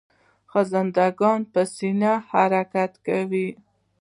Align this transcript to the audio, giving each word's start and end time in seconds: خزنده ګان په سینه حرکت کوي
خزنده 0.51 1.07
ګان 1.19 1.41
په 1.51 1.61
سینه 1.75 2.13
حرکت 2.29 2.91
کوي 3.05 3.47